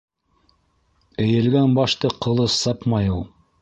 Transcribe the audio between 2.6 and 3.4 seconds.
сапмай ул.